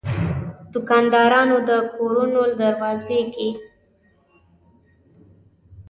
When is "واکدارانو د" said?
0.79-1.71